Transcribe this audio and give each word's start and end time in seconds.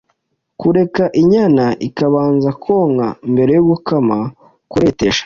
Kureka 0.59 1.03
inyana 1.21 1.65
ikabanza 1.87 2.49
konka 2.63 3.07
mbere 3.31 3.51
yo 3.57 3.63
gukama: 3.69 4.17
Kuretesha 4.71 5.19